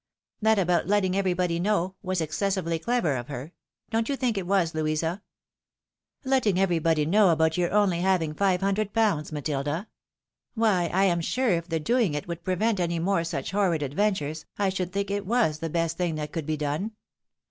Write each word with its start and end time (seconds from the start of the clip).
That 0.41 0.57
about 0.57 0.87
letting 0.87 1.15
everybody 1.15 1.59
know, 1.59 1.93
was 2.01 2.21
excessively 2.21 2.79
clever 2.79 3.15
of 3.15 3.27
her. 3.27 3.53
Don't 3.91 4.09
you 4.09 4.15
think 4.15 4.35
it 4.35 4.47
was, 4.47 4.73
Louisa?"" 4.73 5.21
Letting 6.33 6.59
everybody 6.59 7.05
know 7.05 7.29
about 7.29 7.55
your 7.55 7.71
only 7.71 7.99
having 8.01 8.33
five 8.33 8.61
hun 8.61 8.73
dred 8.73 8.93
pounds, 8.95 9.29
MatUda? 9.29 9.85
Why 10.55 10.89
I 10.91 11.03
am 11.03 11.21
sure 11.21 11.49
if 11.51 11.69
the 11.69 11.79
douig 11.79 12.15
it 12.15 12.27
would 12.27 12.43
prevent 12.43 12.79
any 12.79 12.97
more 12.97 13.23
such 13.23 13.51
horrid 13.51 13.83
adventures, 13.83 14.45
I 14.57 14.69
should 14.69 14.91
think 14.91 15.11
it 15.11 15.27
was 15.27 15.59
the 15.59 15.69
best 15.69 15.97
thing 15.97 16.15
that 16.15 16.31
could 16.31 16.47
be 16.47 16.57
done. 16.57 16.93